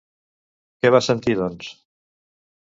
Què 0.85 0.91
va 0.95 1.01
sentir, 1.09 1.37
doncs? 1.41 1.69